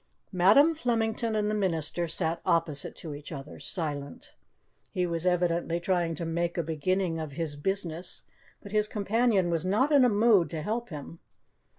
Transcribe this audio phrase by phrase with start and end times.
[0.31, 4.33] Madam Flemington and the minister sat opposite to each other, silent.
[4.89, 8.23] He was evidently trying to make a beginning of his business,
[8.63, 11.19] but his companion was not in a mood to help him.